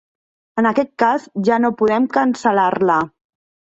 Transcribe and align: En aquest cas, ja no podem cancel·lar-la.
En 0.61 0.67
aquest 0.69 0.89
cas, 1.03 1.27
ja 1.49 1.59
no 1.65 1.73
podem 1.83 2.09
cancel·lar-la. 2.17 2.97